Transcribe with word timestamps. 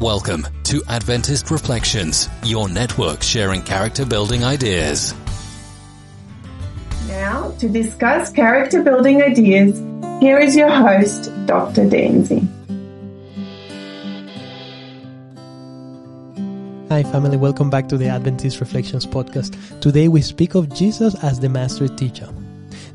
Welcome 0.00 0.44
to 0.64 0.82
Adventist 0.88 1.52
Reflections, 1.52 2.28
your 2.42 2.68
network 2.68 3.22
sharing 3.22 3.62
character 3.62 4.04
building 4.04 4.42
ideas. 4.42 5.14
Now, 7.06 7.52
to 7.60 7.68
discuss 7.68 8.30
character 8.30 8.82
building 8.82 9.22
ideas, 9.22 9.78
here 10.20 10.40
is 10.40 10.56
your 10.56 10.68
host, 10.68 11.30
Dr. 11.46 11.82
Danzy. 11.82 12.42
Hi, 16.88 17.04
family. 17.04 17.36
Welcome 17.36 17.70
back 17.70 17.88
to 17.90 17.96
the 17.96 18.08
Adventist 18.08 18.58
Reflections 18.58 19.06
podcast. 19.06 19.80
Today 19.80 20.08
we 20.08 20.22
speak 20.22 20.56
of 20.56 20.74
Jesus 20.74 21.14
as 21.22 21.38
the 21.38 21.48
master 21.48 21.86
teacher. 21.86 22.28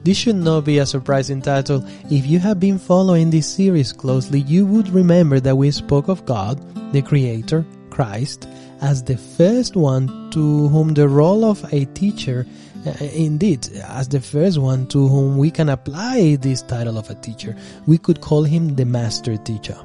This 0.03 0.17
should 0.17 0.35
not 0.35 0.65
be 0.65 0.79
a 0.79 0.85
surprising 0.85 1.41
title. 1.41 1.81
If 2.11 2.25
you 2.25 2.39
have 2.39 2.59
been 2.59 2.77
following 2.77 3.29
this 3.29 3.47
series 3.47 3.93
closely, 3.93 4.41
you 4.41 4.65
would 4.65 4.89
remember 4.89 5.39
that 5.39 5.55
we 5.55 5.71
spoke 5.71 6.09
of 6.09 6.25
God, 6.25 6.59
the 6.91 7.01
Creator, 7.01 7.65
Christ, 7.89 8.47
as 8.81 9.03
the 9.03 9.17
first 9.17 9.75
one 9.75 10.29
to 10.31 10.67
whom 10.69 10.93
the 10.93 11.07
role 11.07 11.45
of 11.45 11.63
a 11.73 11.85
teacher, 11.85 12.45
uh, 12.85 12.91
indeed, 13.13 13.67
as 13.87 14.07
the 14.07 14.21
first 14.21 14.57
one 14.57 14.87
to 14.87 15.07
whom 15.07 15.37
we 15.37 15.51
can 15.51 15.69
apply 15.69 16.37
this 16.37 16.61
title 16.61 16.97
of 16.97 17.09
a 17.09 17.15
teacher. 17.15 17.55
We 17.85 17.97
could 17.97 18.21
call 18.21 18.43
him 18.43 18.75
the 18.75 18.85
master 18.85 19.37
teacher. 19.37 19.77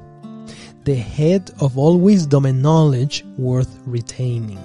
The 0.85 0.95
head 0.95 1.51
of 1.61 1.79
all 1.79 1.99
wisdom 1.99 2.45
and 2.45 2.63
knowledge 2.63 3.25
worth 3.37 3.79
retaining. 3.87 4.63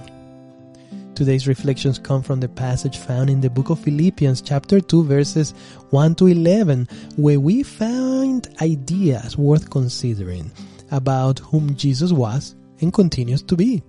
Today's 1.15 1.47
reflections 1.49 1.99
come 1.99 2.23
from 2.23 2.39
the 2.39 2.47
passage 2.47 2.97
found 2.97 3.29
in 3.29 3.41
the 3.41 3.49
book 3.49 3.69
of 3.69 3.79
Philippians 3.79 4.41
chapter 4.41 4.79
2 4.79 5.03
verses 5.03 5.51
1 5.89 6.15
to 6.15 6.27
11 6.27 6.87
where 7.17 7.41
we 7.41 7.61
find 7.61 8.47
ideas 8.61 9.37
worth 9.37 9.69
considering 9.69 10.49
about 10.91 11.39
whom 11.39 11.75
Jesus 11.75 12.11
was 12.11 12.55
and 12.81 12.93
continues 12.93 13.41
to 13.43 13.55
be. 13.55 13.83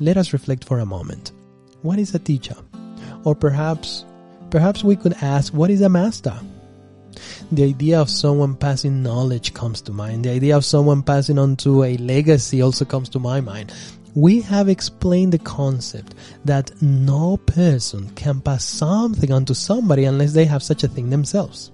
Let 0.00 0.16
us 0.16 0.32
reflect 0.32 0.64
for 0.64 0.80
a 0.80 0.86
moment. 0.86 1.32
What 1.82 1.98
is 1.98 2.14
a 2.14 2.18
teacher? 2.18 2.56
Or 3.24 3.34
perhaps, 3.34 4.04
perhaps 4.50 4.82
we 4.84 4.96
could 4.96 5.14
ask, 5.22 5.52
what 5.52 5.70
is 5.70 5.80
a 5.80 5.88
master? 5.88 6.34
The 7.52 7.64
idea 7.64 8.00
of 8.00 8.10
someone 8.10 8.56
passing 8.56 9.02
knowledge 9.02 9.54
comes 9.54 9.80
to 9.82 9.92
mind. 9.92 10.24
The 10.24 10.30
idea 10.30 10.56
of 10.56 10.64
someone 10.64 11.02
passing 11.02 11.38
on 11.38 11.56
to 11.58 11.84
a 11.84 11.96
legacy 11.98 12.62
also 12.62 12.84
comes 12.84 13.08
to 13.10 13.18
my 13.18 13.40
mind 13.40 13.72
we 14.14 14.40
have 14.40 14.68
explained 14.68 15.32
the 15.32 15.38
concept 15.38 16.14
that 16.44 16.70
no 16.80 17.36
person 17.36 18.08
can 18.10 18.40
pass 18.40 18.64
something 18.64 19.32
on 19.32 19.44
to 19.44 19.54
somebody 19.54 20.04
unless 20.04 20.32
they 20.32 20.44
have 20.44 20.62
such 20.62 20.84
a 20.84 20.88
thing 20.88 21.10
themselves. 21.10 21.72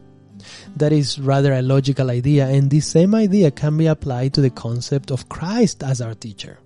That 0.77 0.93
is 0.93 1.19
rather 1.19 1.53
a 1.53 1.63
logical 1.63 2.11
idea, 2.11 2.47
and 2.47 2.71
this 2.71 2.87
same 2.87 3.15
idea 3.15 3.51
can 3.51 3.77
be 3.77 3.87
applied 3.87 4.35
to 4.35 4.41
the 4.41 4.51
concept 4.51 5.11
of 5.11 5.29
Christ 5.29 5.83
as 5.83 6.01
our 6.01 6.15
teacher. 6.15 6.59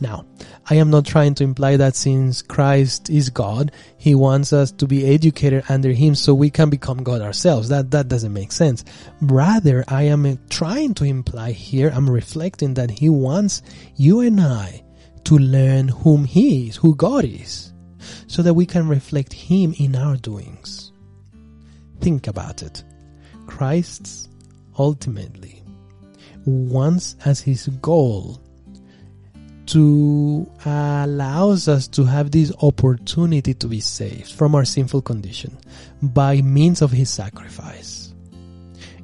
Now, 0.00 0.26
I 0.68 0.76
am 0.76 0.90
not 0.90 1.06
trying 1.06 1.34
to 1.36 1.44
imply 1.44 1.76
that 1.76 1.96
since 1.96 2.42
Christ 2.42 3.10
is 3.10 3.30
God, 3.30 3.72
He 3.96 4.14
wants 4.14 4.52
us 4.52 4.72
to 4.72 4.86
be 4.86 5.06
educated 5.06 5.64
under 5.68 5.92
Him 5.92 6.14
so 6.14 6.34
we 6.34 6.50
can 6.50 6.70
become 6.70 7.02
God 7.02 7.22
ourselves. 7.22 7.68
That, 7.68 7.90
that 7.92 8.08
doesn't 8.08 8.32
make 8.32 8.52
sense. 8.52 8.84
Rather, 9.20 9.84
I 9.88 10.04
am 10.04 10.38
trying 10.48 10.94
to 10.94 11.04
imply 11.04 11.52
here, 11.52 11.90
I'm 11.94 12.08
reflecting 12.08 12.74
that 12.74 12.90
He 12.90 13.08
wants 13.08 13.62
you 13.96 14.20
and 14.20 14.40
I 14.40 14.84
to 15.24 15.38
learn 15.38 15.88
whom 15.88 16.24
He 16.24 16.68
is, 16.68 16.76
who 16.76 16.94
God 16.94 17.24
is, 17.24 17.72
so 18.26 18.42
that 18.42 18.54
we 18.54 18.66
can 18.66 18.88
reflect 18.88 19.32
Him 19.32 19.74
in 19.78 19.96
our 19.96 20.16
doings. 20.16 20.92
Think 22.00 22.26
about 22.26 22.62
it. 22.62 22.84
Christ's 23.46 24.28
ultimately 24.78 25.62
wants 26.44 27.16
as 27.24 27.40
His 27.40 27.68
goal 27.80 28.40
to 29.66 30.50
allows 30.64 31.68
us 31.68 31.88
to 31.88 32.04
have 32.04 32.30
this 32.30 32.52
opportunity 32.62 33.54
to 33.54 33.66
be 33.66 33.80
saved 33.80 34.30
from 34.30 34.54
our 34.54 34.64
sinful 34.64 35.02
condition 35.02 35.56
by 36.02 36.40
means 36.42 36.82
of 36.82 36.90
his 36.90 37.10
sacrifice. 37.10 38.12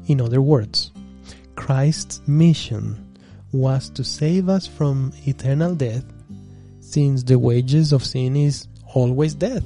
In 0.07 0.21
other 0.21 0.43
words, 0.43 0.93
Christ's 1.57 2.21
mission 2.27 3.17
was 3.53 3.91
to 3.91 4.05
save 4.05 4.49
us 4.49 4.67
from 4.67 5.13
eternal 5.27 5.75
death 5.75 6.05
since 6.81 7.23
the 7.23 7.39
wages 7.39 7.93
of 7.93 8.05
sin 8.05 8.37
is 8.37 8.69
always 8.95 9.35
death. 9.35 9.65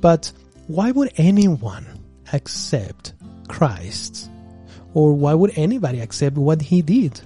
But 0.00 0.32
why 0.66 0.90
would 0.90 1.12
anyone 1.16 1.86
accept 2.32 3.14
Christ? 3.48 4.30
Or 4.94 5.14
why 5.14 5.34
would 5.34 5.52
anybody 5.56 6.00
accept 6.00 6.36
what 6.36 6.60
he 6.60 6.82
did? 6.82 7.20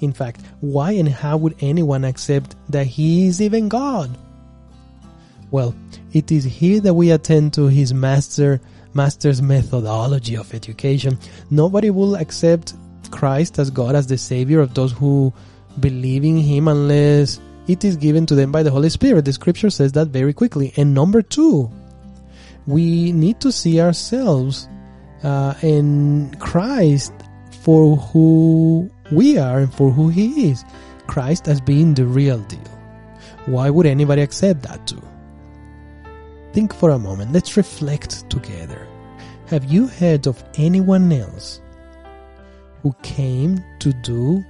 In 0.00 0.12
fact, 0.12 0.40
why 0.60 0.92
and 0.92 1.08
how 1.08 1.36
would 1.36 1.54
anyone 1.60 2.04
accept 2.04 2.56
that 2.68 2.86
he 2.86 3.26
is 3.26 3.40
even 3.40 3.68
God? 3.68 4.16
Well, 5.50 5.74
it 6.12 6.32
is 6.32 6.44
here 6.44 6.80
that 6.80 6.94
we 6.94 7.10
attend 7.10 7.54
to 7.54 7.68
his 7.68 7.94
master 7.94 8.60
master's 8.92 9.42
methodology 9.42 10.36
of 10.36 10.54
education. 10.54 11.18
Nobody 11.50 11.90
will 11.90 12.16
accept 12.16 12.74
Christ 13.10 13.58
as 13.58 13.70
God 13.70 13.94
as 13.94 14.06
the 14.06 14.18
savior 14.18 14.60
of 14.60 14.74
those 14.74 14.92
who 14.92 15.32
believe 15.80 16.24
in 16.24 16.36
him 16.36 16.68
unless 16.68 17.40
it 17.66 17.84
is 17.84 17.96
given 17.96 18.26
to 18.26 18.34
them 18.34 18.52
by 18.52 18.62
the 18.62 18.70
Holy 18.70 18.90
Spirit. 18.90 19.24
The 19.24 19.32
scripture 19.32 19.70
says 19.70 19.92
that 19.92 20.08
very 20.08 20.32
quickly. 20.32 20.72
And 20.76 20.94
number 20.94 21.22
two, 21.22 21.70
we 22.66 23.12
need 23.12 23.40
to 23.40 23.52
see 23.52 23.80
ourselves 23.80 24.68
uh, 25.22 25.54
in 25.62 26.34
Christ 26.38 27.12
for 27.62 27.96
who 27.96 28.90
we 29.12 29.38
are 29.38 29.60
and 29.60 29.74
for 29.74 29.90
who 29.90 30.08
He 30.08 30.50
is. 30.50 30.64
Christ 31.06 31.48
as 31.48 31.60
being 31.60 31.94
the 31.94 32.06
real 32.06 32.38
deal. 32.40 32.60
Why 33.46 33.68
would 33.68 33.86
anybody 33.86 34.22
accept 34.22 34.62
that 34.62 34.86
too? 34.86 35.02
Think 36.52 36.74
for 36.74 36.90
a 36.90 36.98
moment. 36.98 37.32
Let's 37.32 37.56
reflect 37.56 38.28
together. 38.30 38.86
Have 39.48 39.64
you 39.64 39.86
heard 39.86 40.26
of 40.26 40.42
anyone 40.56 41.12
else 41.12 41.60
who 42.82 42.94
came 43.02 43.62
to 43.80 43.92
do 43.92 44.44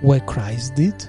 what 0.00 0.26
Christ 0.26 0.74
did? 0.74 1.08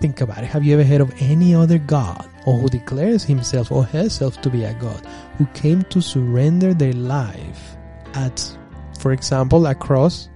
Think 0.00 0.20
about 0.20 0.38
it. 0.38 0.46
Have 0.46 0.64
you 0.64 0.74
ever 0.74 0.84
heard 0.84 1.00
of 1.00 1.12
any 1.18 1.54
other 1.54 1.78
God 1.78 2.28
or 2.46 2.58
who 2.58 2.68
declares 2.68 3.24
himself 3.24 3.72
or 3.72 3.82
herself 3.82 4.40
to 4.42 4.50
be 4.50 4.64
a 4.64 4.74
God 4.74 5.04
who 5.38 5.46
came 5.46 5.82
to 5.84 6.00
surrender 6.00 6.72
their 6.72 6.92
life 6.92 7.76
at, 8.14 8.56
for 9.00 9.12
example, 9.12 9.66
a 9.66 9.74
cross 9.74 10.28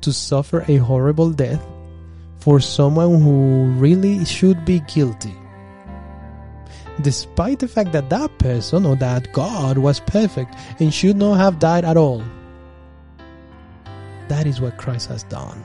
to 0.00 0.12
suffer 0.12 0.64
a 0.66 0.76
horrible 0.76 1.30
death 1.30 1.64
for 2.38 2.58
someone 2.58 3.20
who 3.20 3.66
really 3.78 4.24
should 4.24 4.64
be 4.64 4.80
guilty. 4.80 5.34
Despite 7.02 7.58
the 7.58 7.68
fact 7.68 7.92
that 7.92 8.10
that 8.10 8.38
person 8.38 8.86
or 8.86 8.96
that 8.96 9.32
God 9.32 9.78
was 9.78 10.00
perfect 10.00 10.54
and 10.80 10.92
should 10.92 11.16
not 11.16 11.34
have 11.34 11.58
died 11.58 11.84
at 11.84 11.96
all. 11.96 12.22
That 14.28 14.46
is 14.46 14.60
what 14.60 14.78
Christ 14.78 15.08
has 15.08 15.22
done. 15.24 15.62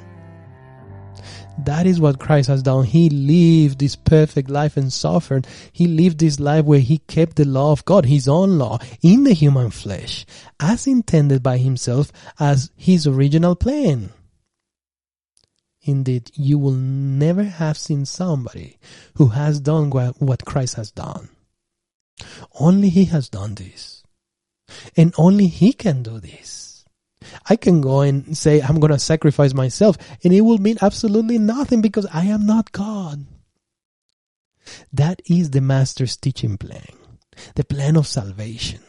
That 1.66 1.88
is 1.88 2.00
what 2.00 2.20
Christ 2.20 2.50
has 2.50 2.64
done. 2.64 2.86
He 2.86 3.10
lived 3.10 3.80
this 3.80 3.96
perfect 3.96 4.50
life 4.50 4.78
and 4.78 4.94
suffered. 4.94 5.48
He 5.72 5.88
lived 5.88 6.20
this 6.20 6.40
life 6.40 6.66
where 6.66 6.80
he 6.80 7.00
kept 7.00 7.36
the 7.36 7.46
law 7.46 7.72
of 7.72 7.84
God, 7.86 8.06
his 8.06 8.28
own 8.28 8.58
law, 8.58 8.80
in 9.02 9.24
the 9.24 9.34
human 9.34 9.72
flesh, 9.72 10.26
as 10.60 10.88
intended 10.88 11.42
by 11.42 11.58
himself 11.58 12.12
as 12.40 12.72
his 12.76 13.08
original 13.08 13.56
plan. 13.56 14.12
Indeed, 15.82 16.32
you 16.34 16.60
will 16.60 16.74
never 16.74 17.44
have 17.44 17.78
seen 17.78 18.06
somebody 18.06 18.78
who 19.16 19.28
has 19.28 19.62
done 19.62 19.90
what 19.90 20.44
Christ 20.44 20.76
has 20.76 20.92
done. 20.92 21.30
Only 22.60 22.90
He 22.90 23.06
has 23.06 23.30
done 23.30 23.56
this. 23.56 24.04
And 24.98 25.14
only 25.18 25.48
He 25.48 25.72
can 25.72 26.04
do 26.04 26.20
this. 26.20 26.67
I 27.50 27.56
can 27.56 27.82
go 27.82 28.02
and 28.02 28.38
say, 28.38 28.62
I'm 28.62 28.80
going 28.80 28.94
to 28.94 29.00
sacrifice 29.00 29.54
myself, 29.54 29.98
and 30.24 30.34
it 30.34 30.42
will 30.42 30.60
mean 30.60 30.78
absolutely 30.82 31.38
nothing 31.38 31.82
because 31.82 32.06
I 32.14 32.26
am 32.26 32.46
not 32.46 32.72
God. 32.72 33.26
That 34.92 35.22
is 35.26 35.52
the 35.52 35.62
Master's 35.62 36.18
teaching 36.18 36.58
plan, 36.58 36.92
the 37.56 37.64
plan 37.64 37.96
of 37.96 38.08
salvation. 38.08 38.82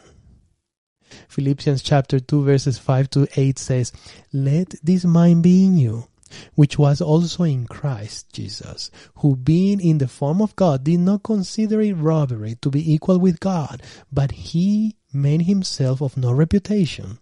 Philippians 1.27 1.81
chapter 1.81 2.19
2 2.19 2.43
verses 2.43 2.77
5 2.77 3.09
to 3.11 3.27
8 3.35 3.57
says, 3.57 3.91
Let 4.33 4.75
this 4.83 5.05
mind 5.05 5.43
be 5.43 5.65
in 5.65 5.77
you, 5.77 6.07
which 6.55 6.77
was 6.77 7.01
also 7.01 7.43
in 7.43 7.65
Christ 7.65 8.31
Jesus, 8.33 8.91
who 9.15 9.35
being 9.35 9.79
in 9.79 9.97
the 9.97 10.07
form 10.07 10.41
of 10.41 10.55
God 10.55 10.83
did 10.83 10.99
not 10.99 11.23
consider 11.23 11.81
it 11.81 11.93
robbery 11.93 12.55
to 12.61 12.69
be 12.69 12.93
equal 12.93 13.19
with 13.19 13.39
God, 13.39 13.81
but 14.11 14.31
he 14.31 14.97
made 15.11 15.43
himself 15.43 16.01
of 16.01 16.17
no 16.17 16.31
reputation, 16.31 17.19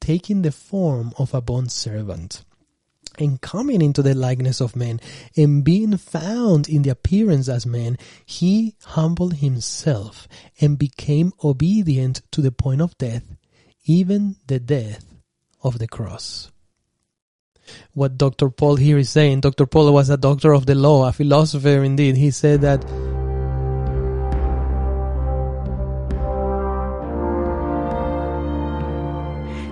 taking 0.00 0.42
the 0.42 0.52
form 0.52 1.12
of 1.18 1.34
a 1.34 1.40
bond 1.40 1.72
servant. 1.72 2.44
And 3.18 3.40
coming 3.40 3.80
into 3.80 4.02
the 4.02 4.14
likeness 4.14 4.60
of 4.60 4.76
men, 4.76 5.00
and 5.36 5.64
being 5.64 5.96
found 5.96 6.68
in 6.68 6.82
the 6.82 6.90
appearance 6.90 7.48
as 7.48 7.64
man, 7.64 7.96
he 8.26 8.74
humbled 8.84 9.34
himself 9.34 10.28
and 10.60 10.78
became 10.78 11.32
obedient 11.42 12.20
to 12.32 12.42
the 12.42 12.52
point 12.52 12.82
of 12.82 12.98
death, 12.98 13.24
even 13.86 14.36
the 14.46 14.60
death 14.60 15.04
of 15.62 15.78
the 15.78 15.88
cross. 15.88 16.50
what 17.94 18.16
Dr. 18.18 18.50
Paul 18.50 18.76
here 18.76 18.98
is 18.98 19.10
saying. 19.10 19.40
Dr. 19.40 19.66
Paul 19.66 19.92
was 19.92 20.10
a 20.10 20.16
doctor 20.16 20.52
of 20.52 20.66
the 20.66 20.74
law, 20.74 21.08
a 21.08 21.12
philosopher 21.12 21.82
indeed. 21.82 22.16
He 22.16 22.30
said 22.30 22.60
that 22.60 22.84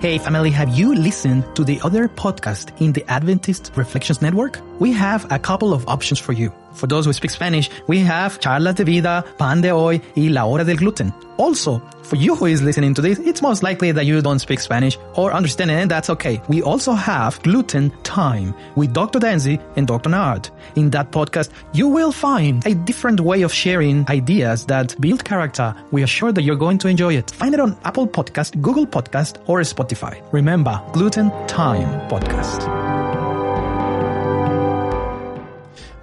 Hey 0.05 0.19
family, 0.19 0.51
have 0.51 0.69
you 0.77 0.93
listened 0.93 1.43
to 1.55 1.63
the 1.63 1.81
other 1.81 2.07
podcast 2.07 2.79
in 2.79 2.93
the 2.93 3.03
Adventist 3.07 3.71
Reflections 3.75 4.21
Network? 4.21 4.59
We 4.79 4.93
have 4.93 5.25
a 5.31 5.39
couple 5.39 5.73
of 5.73 5.87
options 5.87 6.19
for 6.19 6.31
you. 6.31 6.53
For 6.75 6.87
those 6.87 7.05
who 7.05 7.13
speak 7.13 7.31
Spanish, 7.31 7.69
we 7.87 7.99
have 7.99 8.39
Charlas 8.39 8.75
de 8.75 8.83
Vida, 8.83 9.23
Pan 9.37 9.61
de 9.61 9.69
Hoy, 9.69 10.01
y 10.15 10.27
La 10.29 10.45
Hora 10.45 10.63
del 10.63 10.75
Gluten. 10.75 11.13
Also, 11.37 11.81
for 12.03 12.15
you 12.15 12.35
who 12.35 12.45
is 12.45 12.61
listening 12.61 12.93
to 12.93 13.01
this, 13.01 13.19
it's 13.19 13.41
most 13.41 13.63
likely 13.63 13.91
that 13.91 14.05
you 14.05 14.21
don't 14.21 14.39
speak 14.39 14.59
Spanish 14.59 14.97
or 15.15 15.33
understand 15.33 15.71
it, 15.71 15.75
and 15.75 15.91
that's 15.91 16.09
okay. 16.09 16.41
We 16.47 16.61
also 16.61 16.93
have 16.93 17.41
Gluten 17.43 17.91
Time 18.03 18.53
with 18.75 18.93
Dr. 18.93 19.19
Danzy 19.19 19.59
and 19.75 19.87
Dr. 19.87 20.09
Nard. 20.09 20.49
In 20.75 20.89
that 20.91 21.11
podcast, 21.11 21.49
you 21.73 21.87
will 21.87 22.11
find 22.11 22.65
a 22.65 22.75
different 22.75 23.19
way 23.19 23.41
of 23.41 23.53
sharing 23.53 24.07
ideas 24.09 24.65
that 24.67 24.99
build 25.01 25.25
character. 25.25 25.75
We 25.91 26.03
are 26.03 26.07
sure 26.07 26.31
that 26.31 26.43
you're 26.43 26.55
going 26.55 26.77
to 26.79 26.87
enjoy 26.87 27.15
it. 27.15 27.31
Find 27.31 27.53
it 27.53 27.59
on 27.59 27.77
Apple 27.83 28.07
Podcast, 28.07 28.61
Google 28.61 28.85
Podcast, 28.85 29.41
or 29.47 29.59
Spotify. 29.61 30.21
Remember, 30.31 30.81
Gluten 30.93 31.31
Time 31.47 32.07
Podcast. 32.09 32.94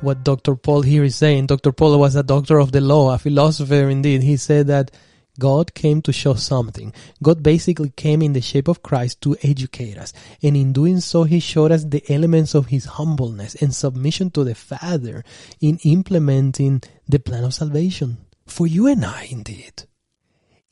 What 0.02 0.25
Dr. 0.25 0.56
Paul 0.56 0.82
here 0.82 1.04
is 1.04 1.16
saying. 1.16 1.46
Dr. 1.46 1.72
Paul 1.72 1.99
was 1.99 2.16
a 2.16 2.22
doctor 2.22 2.58
of 2.58 2.72
the 2.72 2.81
law, 2.81 3.14
a 3.14 3.19
philosopher 3.19 3.88
indeed. 3.88 4.22
He 4.22 4.37
said 4.37 4.66
that 4.66 4.90
God 5.38 5.75
came 5.75 6.02
to 6.02 6.12
show 6.12 6.34
something. 6.34 6.93
God 7.22 7.43
basically 7.43 7.90
came 7.90 8.20
in 8.20 8.32
the 8.32 8.40
shape 8.40 8.69
of 8.69 8.82
Christ 8.82 9.20
to 9.22 9.37
educate 9.43 9.96
us. 9.96 10.12
And 10.43 10.56
in 10.56 10.72
doing 10.72 11.00
so, 11.00 11.25
He 11.25 11.40
showed 11.40 11.72
us 11.72 11.84
the 11.84 12.04
elements 12.12 12.54
of 12.54 12.66
His 12.66 12.84
humbleness 12.84 13.54
and 13.56 13.75
submission 13.75 14.31
to 14.32 14.44
the 14.44 14.54
Father 14.54 15.25
in 15.60 15.78
implementing 15.84 16.82
the 17.08 17.19
plan 17.19 17.44
of 17.44 17.54
salvation. 17.54 18.19
For 18.46 18.66
you 18.66 18.87
and 18.87 19.04
I, 19.04 19.28
indeed. 19.31 19.84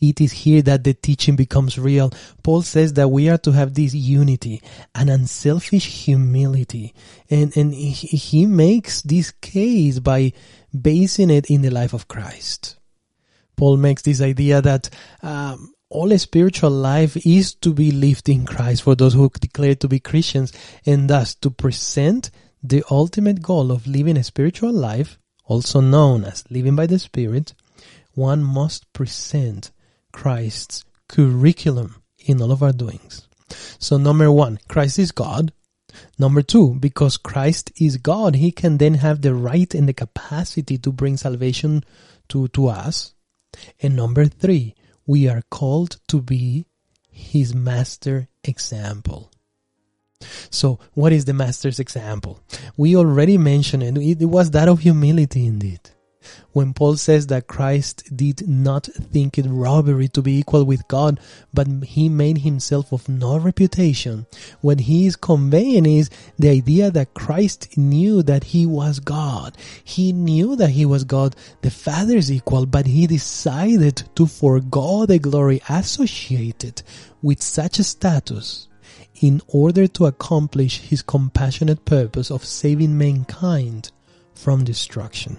It 0.00 0.20
is 0.20 0.32
here 0.32 0.62
that 0.62 0.84
the 0.84 0.94
teaching 0.94 1.36
becomes 1.36 1.78
real. 1.78 2.10
Paul 2.42 2.62
says 2.62 2.94
that 2.94 3.08
we 3.08 3.28
are 3.28 3.38
to 3.38 3.52
have 3.52 3.74
this 3.74 3.94
unity, 3.94 4.62
an 4.94 5.08
unselfish 5.08 6.04
humility. 6.04 6.94
And, 7.28 7.54
and 7.56 7.74
he, 7.74 7.90
he 7.90 8.46
makes 8.46 9.02
this 9.02 9.30
case 9.30 9.98
by 9.98 10.32
basing 10.78 11.30
it 11.30 11.50
in 11.50 11.62
the 11.62 11.70
life 11.70 11.92
of 11.92 12.08
Christ. 12.08 12.76
Paul 13.56 13.76
makes 13.76 14.02
this 14.02 14.22
idea 14.22 14.62
that 14.62 14.88
um, 15.22 15.74
all 15.90 16.16
spiritual 16.16 16.70
life 16.70 17.16
is 17.26 17.54
to 17.56 17.74
be 17.74 17.90
lived 17.90 18.28
in 18.28 18.46
Christ 18.46 18.82
for 18.82 18.94
those 18.94 19.12
who 19.12 19.28
declare 19.28 19.74
to 19.74 19.88
be 19.88 20.00
Christians, 20.00 20.52
and 20.86 21.10
thus 21.10 21.34
to 21.36 21.50
present 21.50 22.30
the 22.62 22.82
ultimate 22.90 23.42
goal 23.42 23.70
of 23.70 23.86
living 23.86 24.16
a 24.16 24.24
spiritual 24.24 24.72
life, 24.72 25.18
also 25.44 25.80
known 25.80 26.24
as 26.24 26.44
living 26.48 26.76
by 26.76 26.86
the 26.86 26.98
Spirit, 26.98 27.52
one 28.14 28.42
must 28.42 28.90
present 28.92 29.72
Christ's 30.12 30.84
curriculum 31.08 32.02
in 32.18 32.40
all 32.40 32.52
of 32.52 32.62
our 32.62 32.72
doings. 32.72 33.28
So 33.78 33.96
number 33.96 34.30
one, 34.30 34.58
Christ 34.68 34.98
is 34.98 35.12
God. 35.12 35.52
Number 36.18 36.42
two, 36.42 36.74
because 36.74 37.16
Christ 37.16 37.72
is 37.80 37.96
God, 37.96 38.36
he 38.36 38.52
can 38.52 38.78
then 38.78 38.94
have 38.94 39.22
the 39.22 39.34
right 39.34 39.74
and 39.74 39.88
the 39.88 39.92
capacity 39.92 40.78
to 40.78 40.92
bring 40.92 41.16
salvation 41.16 41.84
to, 42.28 42.48
to 42.48 42.68
us. 42.68 43.14
And 43.80 43.96
number 43.96 44.26
three, 44.26 44.76
we 45.06 45.28
are 45.28 45.42
called 45.50 45.98
to 46.08 46.20
be 46.20 46.66
his 47.10 47.54
master 47.54 48.28
example. 48.44 49.30
So, 50.50 50.78
what 50.94 51.12
is 51.12 51.24
the 51.24 51.32
master's 51.32 51.80
example? 51.80 52.40
We 52.76 52.94
already 52.94 53.38
mentioned 53.38 53.82
it. 53.82 54.20
It 54.20 54.26
was 54.26 54.50
that 54.50 54.68
of 54.68 54.80
humility 54.80 55.46
indeed. 55.46 55.80
When 56.52 56.74
Paul 56.74 56.96
says 56.96 57.28
that 57.28 57.46
Christ 57.46 58.14
did 58.14 58.48
not 58.48 58.86
think 58.86 59.38
it 59.38 59.46
robbery 59.46 60.08
to 60.08 60.20
be 60.20 60.38
equal 60.38 60.64
with 60.64 60.86
God, 60.88 61.20
but 61.54 61.66
he 61.84 62.08
made 62.08 62.38
himself 62.38 62.92
of 62.92 63.08
no 63.08 63.38
reputation, 63.38 64.26
what 64.60 64.80
he 64.80 65.06
is 65.06 65.16
conveying 65.16 65.86
is 65.86 66.10
the 66.38 66.50
idea 66.50 66.90
that 66.90 67.14
Christ 67.14 67.76
knew 67.78 68.22
that 68.24 68.44
he 68.44 68.66
was 68.66 69.00
God. 69.00 69.56
He 69.84 70.12
knew 70.12 70.56
that 70.56 70.70
he 70.70 70.84
was 70.84 71.04
God, 71.04 71.36
the 71.62 71.70
Father's 71.70 72.30
equal, 72.30 72.66
but 72.66 72.86
he 72.86 73.06
decided 73.06 74.02
to 74.16 74.26
forego 74.26 75.06
the 75.06 75.18
glory 75.18 75.62
associated 75.68 76.82
with 77.22 77.40
such 77.40 77.78
a 77.78 77.84
status 77.84 78.68
in 79.20 79.40
order 79.48 79.86
to 79.86 80.06
accomplish 80.06 80.80
his 80.80 81.02
compassionate 81.02 81.84
purpose 81.84 82.30
of 82.30 82.44
saving 82.44 82.96
mankind 82.96 83.90
from 84.34 84.64
destruction. 84.64 85.36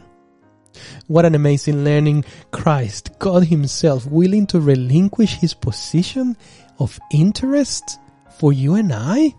What 1.08 1.26
an 1.26 1.36
amazing 1.36 1.84
learning. 1.84 2.26
Christ, 2.52 3.12
God 3.20 3.46
Himself, 3.46 4.06
willing 4.06 4.48
to 4.48 4.60
relinquish 4.60 5.36
His 5.36 5.54
position 5.54 6.38
of 6.80 7.00
interest 7.12 8.00
for 8.40 8.54
you 8.54 8.76
and 8.76 8.92
I? 8.94 9.36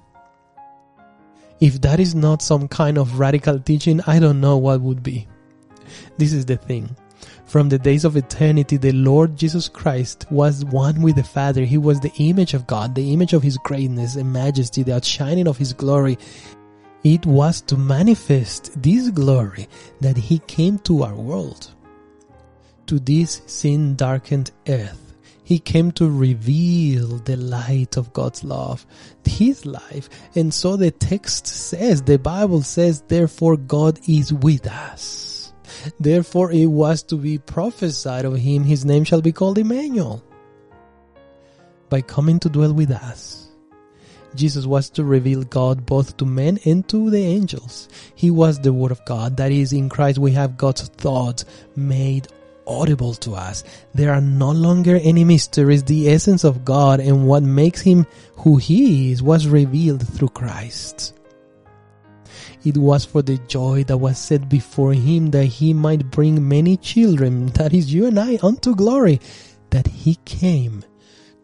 If 1.60 1.80
that 1.82 2.00
is 2.00 2.14
not 2.14 2.42
some 2.42 2.68
kind 2.68 2.98
of 2.98 3.18
radical 3.18 3.58
teaching, 3.58 4.00
I 4.06 4.18
don't 4.18 4.40
know 4.40 4.56
what 4.56 4.80
would 4.80 5.02
be. 5.02 5.28
This 6.18 6.32
is 6.32 6.46
the 6.46 6.56
thing. 6.56 6.96
From 7.44 7.68
the 7.68 7.78
days 7.78 8.04
of 8.04 8.16
eternity, 8.16 8.78
the 8.78 8.92
Lord 8.92 9.36
Jesus 9.36 9.68
Christ 9.68 10.26
was 10.30 10.64
one 10.64 11.02
with 11.02 11.16
the 11.16 11.22
Father. 11.22 11.64
He 11.64 11.76
was 11.78 12.00
the 12.00 12.12
image 12.18 12.54
of 12.54 12.66
God, 12.66 12.94
the 12.94 13.12
image 13.12 13.32
of 13.32 13.42
His 13.42 13.58
greatness 13.58 14.16
and 14.16 14.32
majesty, 14.32 14.82
the 14.82 14.94
outshining 14.94 15.46
of 15.46 15.58
His 15.58 15.72
glory. 15.72 16.18
It 17.04 17.26
was 17.26 17.60
to 17.62 17.76
manifest 17.76 18.80
this 18.80 19.10
glory 19.10 19.68
that 20.00 20.16
he 20.16 20.38
came 20.38 20.78
to 20.80 21.02
our 21.02 21.14
world, 21.14 21.72
to 22.86 23.00
this 23.00 23.42
sin 23.46 23.96
darkened 23.96 24.52
earth. 24.68 25.14
He 25.42 25.58
came 25.58 25.90
to 25.92 26.08
reveal 26.08 27.08
the 27.18 27.36
light 27.36 27.96
of 27.96 28.12
God's 28.12 28.44
love, 28.44 28.86
His 29.24 29.66
life. 29.66 30.08
And 30.36 30.54
so 30.54 30.76
the 30.76 30.92
text 30.92 31.48
says, 31.48 32.02
the 32.02 32.18
Bible 32.18 32.62
says, 32.62 33.02
therefore 33.08 33.56
God 33.56 33.98
is 34.08 34.32
with 34.32 34.68
us. 34.68 35.52
Therefore 35.98 36.52
it 36.52 36.66
was 36.66 37.02
to 37.04 37.16
be 37.16 37.38
prophesied 37.38 38.24
of 38.24 38.36
Him, 38.36 38.62
His 38.62 38.84
name 38.84 39.02
shall 39.02 39.20
be 39.20 39.32
called 39.32 39.58
Emmanuel. 39.58 40.24
By 41.90 42.00
coming 42.00 42.38
to 42.38 42.48
dwell 42.48 42.72
with 42.72 42.92
us 42.92 43.41
Jesus 44.34 44.66
was 44.66 44.90
to 44.90 45.04
reveal 45.04 45.42
God 45.44 45.86
both 45.86 46.16
to 46.16 46.24
men 46.24 46.58
and 46.64 46.88
to 46.88 47.10
the 47.10 47.22
angels. 47.22 47.88
He 48.14 48.30
was 48.30 48.58
the 48.58 48.72
Word 48.72 48.92
of 48.92 49.04
God. 49.04 49.36
That 49.36 49.52
is, 49.52 49.72
in 49.72 49.88
Christ 49.88 50.18
we 50.18 50.32
have 50.32 50.56
God's 50.56 50.88
thoughts 50.88 51.44
made 51.76 52.28
audible 52.66 53.14
to 53.14 53.34
us. 53.34 53.64
There 53.94 54.12
are 54.12 54.20
no 54.20 54.50
longer 54.50 54.98
any 55.02 55.24
mysteries. 55.24 55.82
The 55.84 56.10
essence 56.10 56.44
of 56.44 56.64
God 56.64 57.00
and 57.00 57.26
what 57.26 57.42
makes 57.42 57.80
Him 57.80 58.06
who 58.36 58.56
He 58.56 59.12
is 59.12 59.22
was 59.22 59.46
revealed 59.46 60.06
through 60.06 60.28
Christ. 60.30 61.14
It 62.64 62.76
was 62.76 63.04
for 63.04 63.22
the 63.22 63.38
joy 63.38 63.84
that 63.84 63.96
was 63.96 64.18
set 64.18 64.48
before 64.48 64.92
Him 64.92 65.30
that 65.32 65.46
He 65.46 65.74
might 65.74 66.10
bring 66.10 66.48
many 66.48 66.76
children, 66.76 67.46
that 67.48 67.74
is 67.74 67.92
you 67.92 68.06
and 68.06 68.18
I, 68.18 68.38
unto 68.42 68.74
glory, 68.74 69.20
that 69.70 69.88
He 69.88 70.16
came 70.24 70.84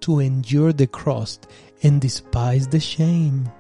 to 0.00 0.20
endure 0.20 0.72
the 0.72 0.86
cross 0.86 1.40
and 1.82 2.00
despise 2.00 2.68
the 2.68 2.80
shame. 2.80 3.50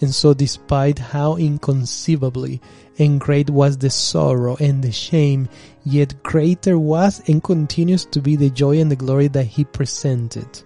And 0.00 0.14
so 0.14 0.32
despite 0.32 0.98
how 0.98 1.36
inconceivably 1.36 2.60
and 2.98 3.20
great 3.20 3.50
was 3.50 3.78
the 3.78 3.90
sorrow 3.90 4.56
and 4.60 4.82
the 4.82 4.92
shame, 4.92 5.48
yet 5.84 6.22
greater 6.22 6.78
was 6.78 7.20
and 7.28 7.42
continues 7.42 8.04
to 8.06 8.20
be 8.20 8.36
the 8.36 8.50
joy 8.50 8.80
and 8.80 8.90
the 8.90 8.96
glory 8.96 9.28
that 9.28 9.44
he 9.44 9.64
presented 9.64 10.62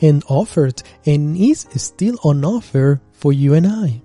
and 0.00 0.22
offered 0.28 0.82
and 1.04 1.36
is 1.36 1.66
still 1.76 2.16
on 2.22 2.44
offer 2.44 3.00
for 3.12 3.32
you 3.32 3.54
and 3.54 3.66
I. 3.66 4.00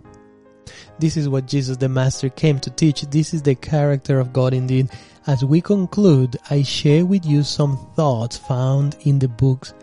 This 1.00 1.18
is 1.18 1.28
what 1.28 1.48
Jesus 1.48 1.78
the 1.78 1.90
Master 1.90 2.30
came 2.30 2.60
to 2.60 2.70
teach. 2.70 3.02
This 3.02 3.34
is 3.34 3.42
the 3.42 3.56
character 3.56 4.20
of 4.20 4.34
God 4.34 4.54
indeed. 4.54 4.90
As 5.28 5.44
we 5.44 5.62
conclude, 5.62 6.38
I 6.50 6.62
share 6.62 7.06
with 7.06 7.26
you 7.26 7.44
some 7.44 7.78
thoughts 7.96 8.38
found 8.38 8.98
in 9.02 9.20
the 9.20 9.28
books 9.28 9.74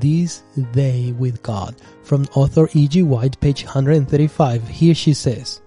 this 0.00 0.42
Day 0.72 1.12
with 1.12 1.42
God 1.42 1.76
from 2.02 2.26
author 2.34 2.68
E.G. 2.72 3.02
White, 3.02 3.38
page 3.40 3.64
135. 3.64 4.68
Here 4.68 4.94
she 4.94 5.12
says, 5.12 5.60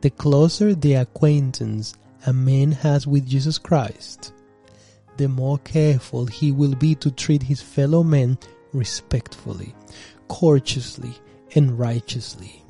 The 0.00 0.10
closer 0.10 0.74
the 0.74 0.94
acquaintance 0.94 1.94
a 2.26 2.32
man 2.32 2.72
has 2.72 3.06
with 3.06 3.26
Jesus 3.26 3.58
Christ, 3.58 4.32
the 5.16 5.28
more 5.28 5.58
careful 5.58 6.26
he 6.26 6.52
will 6.52 6.74
be 6.74 6.94
to 6.96 7.10
treat 7.10 7.42
his 7.42 7.60
fellow 7.60 8.02
men 8.02 8.38
respectfully, 8.72 9.74
courteously, 10.28 11.14
and 11.54 11.78
righteously. 11.78 12.62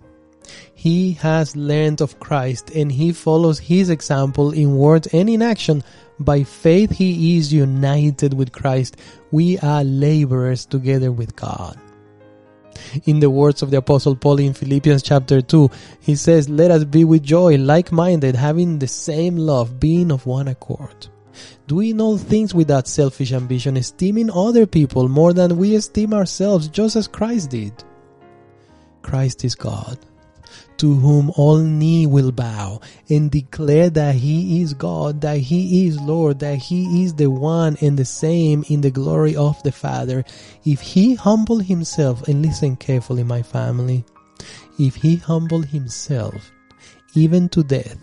He 0.75 1.13
has 1.13 1.57
learned 1.57 2.03
of 2.03 2.21
Christ 2.21 2.71
and 2.71 2.93
he 2.93 3.13
follows 3.13 3.59
his 3.59 3.89
example 3.89 4.51
in 4.51 4.77
word 4.77 5.09
and 5.13 5.31
in 5.31 5.41
action 5.41 5.83
by 6.19 6.45
faith 6.45 6.93
he 6.93 7.37
is 7.37 7.53
united 7.53 8.35
with 8.35 8.53
Christ. 8.53 8.97
We 9.31 9.59
are 9.59 9.85
laborers 9.85 10.67
together 10.67 11.11
with 11.13 11.37
God. 11.37 11.79
In 13.05 13.21
the 13.21 13.31
words 13.31 13.63
of 13.63 13.71
the 13.71 13.79
apostle 13.79 14.17
Paul 14.17 14.41
in 14.41 14.53
Philippians 14.53 15.03
chapter 15.03 15.41
2, 15.41 15.71
he 16.01 16.17
says, 16.17 16.49
let 16.49 16.71
us 16.71 16.85
be 16.85 17.05
with 17.05 17.23
joy, 17.23 17.57
like-minded, 17.57 18.35
having 18.35 18.79
the 18.79 18.89
same 18.89 19.37
love, 19.37 19.79
being 19.79 20.11
of 20.11 20.27
one 20.27 20.49
accord. 20.49 21.09
Doing 21.67 22.01
all 22.01 22.19
things 22.19 22.55
without 22.55 22.89
selfish 22.89 23.33
ambition, 23.33 23.77
esteeming 23.77 24.31
other 24.31 24.67
people 24.67 25.09
more 25.09 25.33
than 25.33 25.57
we 25.57 25.75
esteem 25.75 26.15
ourselves, 26.15 26.69
just 26.69 26.97
as 26.97 27.09
Christ 27.09 27.51
did. 27.51 27.73
Christ 29.03 29.45
is 29.45 29.55
God 29.55 29.99
to 30.77 30.95
whom 30.95 31.31
all 31.37 31.59
knee 31.59 32.07
will 32.07 32.33
bow 32.33 32.81
and 33.09 33.31
declare 33.31 33.91
that 33.91 34.15
he 34.15 34.63
is 34.63 34.75
God, 34.75 35.21
that 35.21 35.39
he 35.39 35.87
is 35.87 36.01
Lord, 36.01 36.41
that 36.41 36.57
he 36.57 37.05
is 37.05 37.15
the 37.15 37.31
one 37.31 37.77
and 37.81 37.99
the 37.99 38.05
same 38.05 38.65
in 38.69 38.81
the 38.81 38.91
glory 38.91 39.37
of 39.37 39.63
the 39.63 39.73
Father. 39.73 40.25
If 40.65 40.81
he 40.81 41.15
humble 41.15 41.59
himself, 41.59 42.29
and 42.29 42.43
listen 42.43 42.77
carefully, 42.77 43.25
my 43.25 43.43
family, 43.43 44.05
if 44.79 44.97
he 44.97 45.17
humble 45.17 45.63
himself 45.63 46.53
even 47.15 47.49
to 47.51 47.63
death 47.63 47.97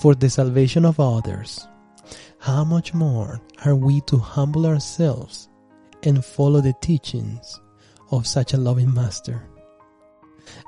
for 0.00 0.14
the 0.14 0.30
salvation 0.30 0.84
of 0.84 0.98
others, 0.98 1.66
how 2.38 2.64
much 2.64 2.94
more 2.94 3.40
are 3.64 3.74
we 3.74 4.00
to 4.02 4.16
humble 4.18 4.66
ourselves 4.66 5.48
and 6.02 6.24
follow 6.24 6.60
the 6.60 6.74
teachings 6.80 7.60
of 8.10 8.26
such 8.26 8.52
a 8.54 8.56
loving 8.56 8.92
Master? 8.92 9.42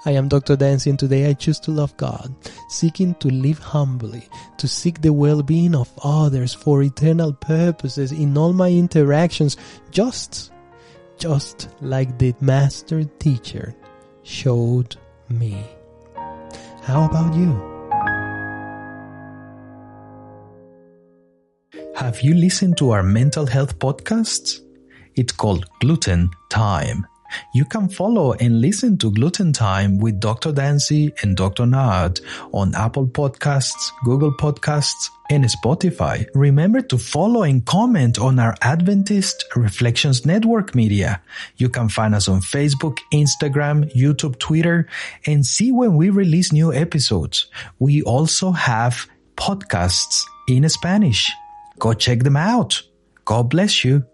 I 0.05 0.13
am 0.13 0.29
Dr. 0.29 0.57
Dancy 0.57 0.91
and 0.91 0.99
today 0.99 1.29
I 1.29 1.35
choose 1.35 1.61
to 1.61 1.71
love 1.71 1.97
God, 1.97 2.35
seeking 2.69 3.15
to 3.17 3.29
live 3.29 3.59
humbly, 3.59 4.29
to 4.59 4.69
seek 4.69 5.01
the 5.01 5.13
well-being 5.13 5.75
of 5.75 5.91
others 6.03 6.55
for 6.55 6.83
eternal 6.83 7.33
purposes 7.33 8.13
in 8.13 8.37
all 8.37 8.53
my 8.53 8.71
interactions, 8.71 9.57
just, 9.91 10.53
just 11.19 11.69
like 11.81 12.19
the 12.19 12.35
master 12.41 13.05
teacher 13.19 13.75
showed 14.23 14.97
me. 15.29 15.65
How 16.83 17.05
about 17.05 17.35
you? 17.35 17.79
Have 21.97 22.23
you 22.23 22.35
listened 22.35 22.79
to 22.79 22.93
our 22.93 23.03
mental 23.03 23.47
health 23.47 23.79
podcasts? 23.79 24.61
It's 25.17 25.33
called 25.33 25.67
Gluten 25.81 26.31
Time. 26.49 27.05
You 27.55 27.65
can 27.65 27.89
follow 27.89 28.33
and 28.33 28.61
listen 28.61 28.99
to 28.99 29.11
Gluten 29.11 29.53
Time 29.53 29.99
with 29.99 30.21
Dr. 30.21 30.53
Dancy 30.53 31.13
and 31.23 31.37
Dr. 31.37 31.67
Naad 31.67 32.21
on 32.53 32.75
Apple 32.75 33.07
Podcasts, 33.07 33.91
Google 34.05 34.33
Podcasts, 34.33 35.11
and 35.31 35.45
Spotify. 35.45 36.27
Remember 36.35 36.81
to 36.81 36.99
follow 36.99 37.43
and 37.43 37.65
comment 37.65 38.19
on 38.19 38.39
our 38.39 38.55
Adventist 38.63 39.45
Reflections 39.57 40.25
Network 40.25 40.75
media. 40.75 41.21
You 41.57 41.69
can 41.69 41.89
find 41.89 42.15
us 42.15 42.29
on 42.29 42.41
Facebook, 42.41 42.99
Instagram, 43.13 43.93
YouTube, 43.95 44.39
Twitter, 44.39 44.89
and 45.27 45.45
see 45.45 45.71
when 45.73 45.97
we 45.97 46.11
release 46.11 46.53
new 46.53 46.73
episodes. 46.73 47.47
We 47.79 48.03
also 48.03 48.53
have 48.53 49.07
podcasts 49.37 50.23
in 50.49 50.69
Spanish. 50.69 51.31
Go 51.79 51.93
check 51.93 52.23
them 52.25 52.37
out. 52.37 52.83
God 53.25 53.51
bless 53.51 53.85
you. 53.85 54.05